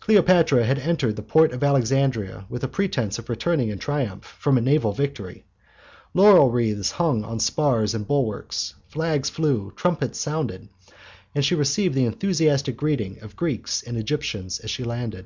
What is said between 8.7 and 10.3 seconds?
flags flew, trumpets